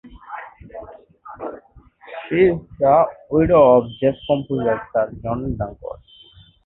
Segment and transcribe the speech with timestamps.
[2.27, 6.01] She is the widow of jazz composer Sir John Dankworth.